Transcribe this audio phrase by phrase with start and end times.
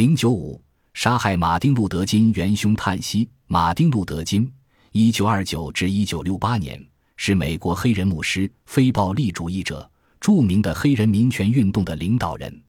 [0.00, 0.58] 零九五，
[0.94, 3.28] 杀害马丁·路德·金元凶叹息。
[3.48, 4.50] 马丁·路德·金，
[4.92, 6.82] 一九二九至一九六八年，
[7.18, 9.86] 是美国黑人牧师、非暴力主义者、
[10.18, 12.62] 著名的黑人民权运动的领导人。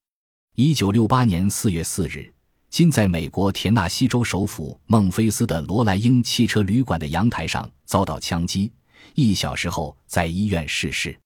[0.57, 2.29] 一九六八年四月四日，
[2.69, 8.69] 金在美国田纳西州首府孟菲斯的罗莱英汽车旅馆的阳台上遭到枪击，
[9.15, 11.17] 一小时后在医院逝世。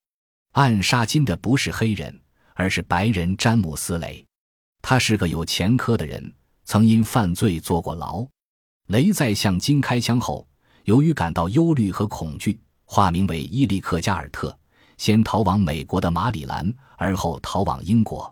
[0.52, 2.16] 暗杀金的不是黑人，
[2.54, 4.24] 而是白人詹姆斯·雷。
[4.88, 6.32] 他是个有前科的人，
[6.64, 8.23] 曾因犯罪坐过牢。
[8.90, 10.48] 雷在向金开枪后，
[10.84, 14.56] 由于感到忧虑和恐惧，化名为伊利克加尔特，
[15.00, 18.32] 先逃往美国的马里兰，而后逃往英国。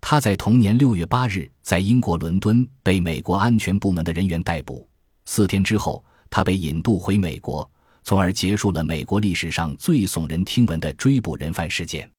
[0.00, 4.88] 他在同年六月八日在英国伦敦被美国安全部门的人员逮捕。
[5.26, 7.70] 四天之后，他被引渡回美国，
[8.02, 12.10] 从而结束了美国历史上最耸人听闻的追捕人犯事件。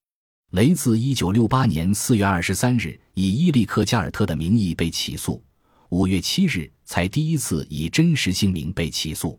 [0.56, 5.44] 雷自一九六八年四月二十三日以伊利克加尔特的名义被起诉，
[5.90, 9.38] 五月七日才第一次以真实姓名被起诉。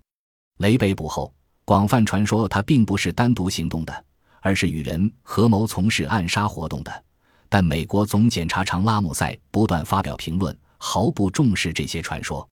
[0.58, 4.04] 雷被捕后，广泛传说他并不是单独行动的，
[4.42, 7.04] 而是与人合谋从事暗杀活动的。
[7.48, 12.46] 但美国总检察长拉姆塞不断发表评论，毫不重视这些传说。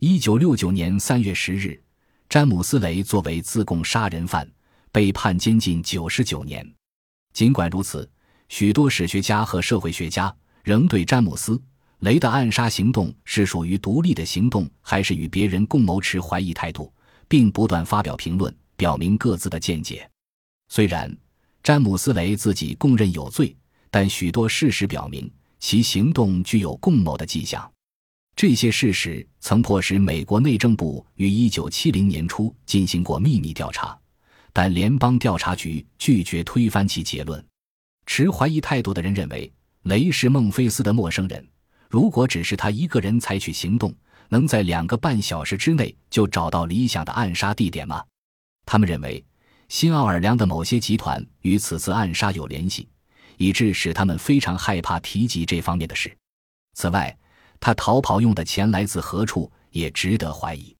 [0.00, 1.80] 一九六九年三月十日，
[2.28, 4.50] 詹姆斯·雷作为自贡杀人犯
[4.90, 6.68] 被判监禁九十九年。
[7.32, 8.08] 尽管如此，
[8.48, 11.52] 许多史学家和社会学家仍对詹姆斯·
[12.00, 16.92] 雷的暗杀行动是属于独立的行动，还是与别人共谋持怀疑态度，
[17.28, 20.08] 并不断发表评论，表明各自的见解。
[20.68, 21.14] 虽然
[21.62, 23.54] 詹姆斯·雷自己供认有罪，
[23.90, 27.70] 但许多事实表明其行动具有共谋的迹象。
[28.34, 33.99] 这些事实曾迫使美国内政部于1970年初进行过秘密调查。
[34.52, 37.44] 但联邦调查局拒绝推翻其结论。
[38.06, 41.46] 持怀疑态度的人认为，雷是孟菲斯的陌生人。
[41.88, 43.94] 如果只是他一个人采取行动，
[44.28, 48.04] 能在两个半小时之内就找到理想的暗杀地点吗？
[48.66, 49.24] 他们认为，
[49.68, 52.88] 新奥尔良的某些集团与此次暗杀有联系，
[53.36, 56.16] 以致使他们非常害怕提及这方面的事。
[56.74, 57.16] 此外，
[57.60, 60.74] 他逃跑用的钱来自何处也值得怀疑。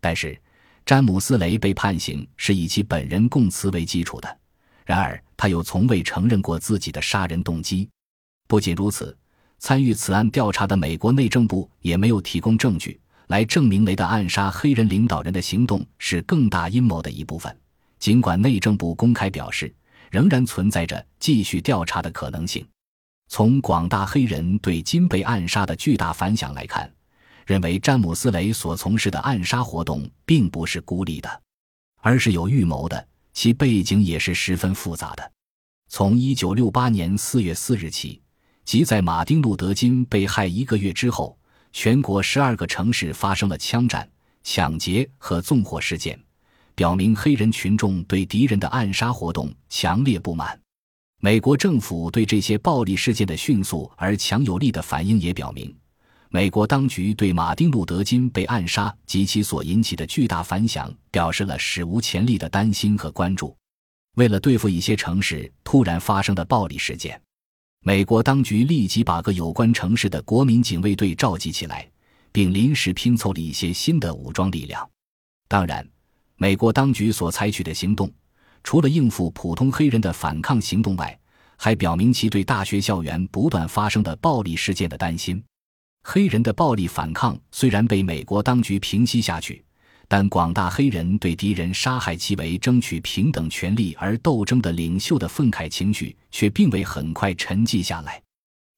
[0.00, 0.40] 但是。
[0.88, 4.38] 詹姆斯·雷被判刑是以其本人供词为基础的，
[4.86, 7.86] 然而他又从未承认过自己的杀人动机。
[8.46, 9.14] 不仅如此，
[9.58, 17.54] 参与此案调查的美国内政部也没有提供证据来证明雷的暗杀黑人领导人的行动是更大阴谋的一部分。
[17.98, 19.70] 尽管内政部公开表示，
[20.10, 22.66] 仍然存在着继续调查的可能性。
[23.28, 26.90] 从广大黑人对金被暗杀的巨大反响来看。
[27.48, 31.42] 认为詹姆斯·雷所从事的暗杀活动并不是孤立的，
[32.02, 35.32] 而是有预谋的，其背景也是十分复杂的。
[35.88, 38.20] 从1968年4月4日起，
[38.66, 41.38] 即在马丁·路德·金被害一个月之后，
[41.72, 44.06] 全国12个城市发生了枪战、
[44.42, 46.22] 抢劫和纵火事件，
[46.74, 50.60] 表明黑人群众对敌人的暗杀活动强烈不满。
[51.22, 55.74] 美国政府对这些暴力事件的迅速而强有力的反应也表明。
[56.30, 63.56] 美国当局对马丁·路德·金被暗杀及其所引起的巨大反响表示了史无前例的担心和关注。
[64.16, 67.18] 为了对付一些城市突然发生的暴力事件，
[67.80, 71.88] 美国当局立即把各有关城市的国民警卫队召集起来，
[72.30, 74.86] 并临时拼凑了一些新的武装力量。
[75.48, 75.88] 当然，
[76.36, 78.12] 美国当局所采取的行动，
[78.62, 81.18] 除了应付普通黑人的反抗行动外，
[81.56, 85.42] 还表明其对大学校园不断发生的暴力事件的担心。
[86.10, 89.62] 黑人的暴力反抗虽然被美国当局平息下去，
[90.08, 98.22] 但广大黑人对敌人杀害其为争取平等权利而斗争的领袖的愤慨情绪却并未很快沉寂下来。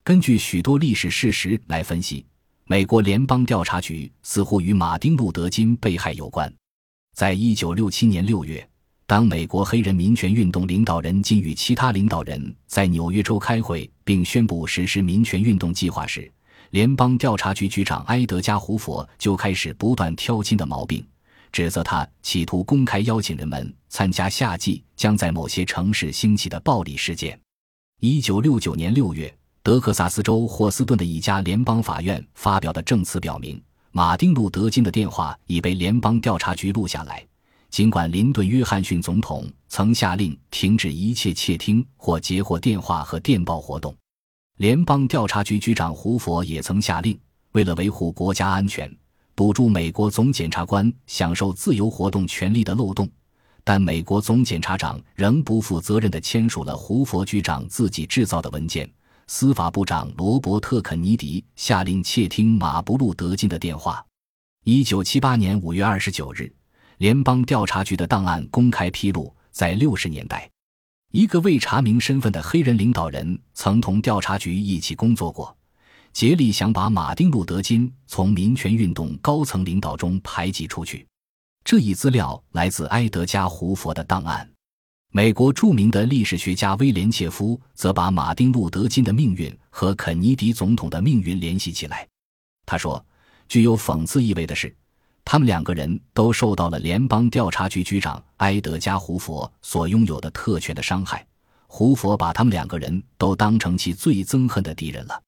[0.02, 2.26] 根据许多历史事实来分析，
[2.64, 6.52] 美国联邦调查局似乎与马丁·路德·金被害有关。
[7.14, 8.68] 在一九六七年六月，
[9.06, 16.28] 当美国黑人民权运动领导人金与其他领导人在纽约州开会并宣布实施民权运动计划时，
[16.70, 21.04] 联邦调查局局长埃德加·胡佛就开始不断挑金的毛病，
[21.50, 27.38] 指责他企图公开邀请人们参加夏季将在某些城市兴起的暴力事件。
[28.00, 29.32] 一九六九年六月，
[29.64, 37.26] 德克萨斯州霍斯顿的一家联邦法院发表的证词表明，马丁·路德·金的电话已被联邦调查局录下来。
[37.68, 43.92] 尽管林顿·约翰逊总统曾下令停止一切窃听或截获电话和电报活动。
[44.60, 47.18] 联邦调查局局长胡佛也曾下令，
[47.52, 48.94] 为了维护国家安全，
[49.34, 53.08] 堵住美国总检察官享受自由活动权利的漏洞。
[53.64, 58.86] 但美国总检察长仍不负责任地签署了胡佛局长自己制造的文件，
[59.28, 64.04] 司法部长罗伯特·肯尼迪下令窃听马布路德金的电话。
[64.64, 66.52] 一九七八年五月二十九日，
[66.98, 70.50] 联邦调查局的档案公开披露，在六十年代，
[71.12, 75.56] 一个未查明身份的黑人领导人曾同调查局一起工作过，
[76.12, 81.04] 竭力想把马丁·路德·金从民权运动高层领导中排挤出去。
[81.64, 84.48] 这一资料来自埃德加·胡佛的档案。
[85.12, 92.06] 美国著名的历史学家威廉·切夫则把马丁·路德·金的命运和肯尼迪总统的命运联系起来。
[92.64, 93.04] 他说。
[93.48, 94.72] 具有讽刺意味的是，
[95.32, 101.24] 他们两个人都受到了联邦调查局局长埃德加·胡佛所拥有的特权的伤害。
[101.68, 105.22] 胡佛把他们两个人都当成其最憎恨的敌人了。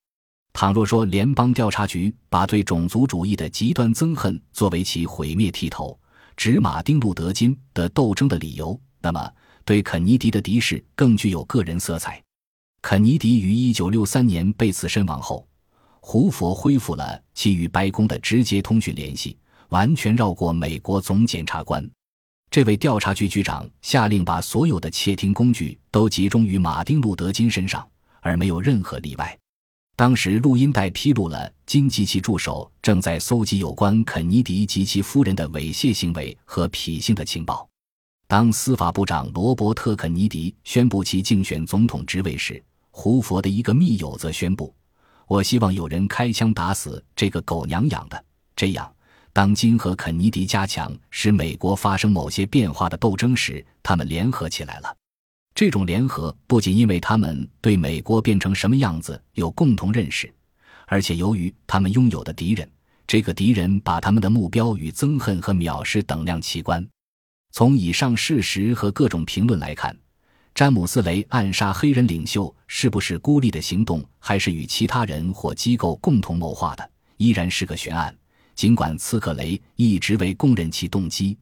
[0.52, 5.96] 倘若说联邦调查局把对种族主义的极端憎恨作为其毁灭剃头、
[6.36, 9.30] 指马丁·路德·金的斗争的理由，那么
[9.64, 12.20] 对肯尼迪的敌视更具有个人色彩。
[12.80, 15.46] 肯尼迪于1963年被刺身亡后。
[16.00, 19.38] 胡佛恢复了其与白宫的直接通讯联系，
[19.72, 21.82] 完全绕过美国总检察官。
[22.50, 27.88] 这位调查局局长下令把所有的窃听工具都集中于马丁·路德·金身上，
[28.20, 29.36] 而没有任何例外。
[29.96, 37.66] 当时录音带披露了金及其助手正在搜集有关肯尼迪及其夫人的猥亵行为和脾性的情报。
[38.26, 44.74] 当司法部长罗伯特·肯尼迪宣布其竞选总统职位时，胡佛的一个密友则宣布。
[45.26, 48.22] 我希望有人开枪打死这个狗娘养的。
[48.54, 48.94] 这样，
[49.32, 54.96] 当金和肯尼迪加强使美国发生某些变化的斗争时，他们联合起来了。
[55.54, 60.32] 这种联合不仅因为他们对美国变成什么样子有共同认识，
[60.86, 62.70] 而且由于他们拥有的敌人，
[63.06, 66.86] 这个敌人把他们的目标与憎恨和藐视等量齐观。
[67.52, 69.96] 从以上事实和各种评论来看。
[70.54, 78.14] 詹姆斯·雷暗杀黑人领袖是不是孤立的行动，还是与其他人或机构共同谋划的，依然是个悬案。
[78.54, 81.36] 尽管刺客雷一直未供认其动机。